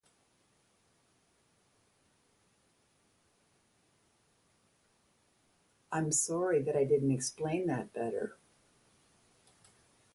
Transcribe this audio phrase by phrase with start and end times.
[5.93, 8.35] I'm sorry that I didn't explain that better.